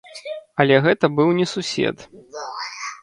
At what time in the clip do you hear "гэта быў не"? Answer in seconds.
0.87-1.47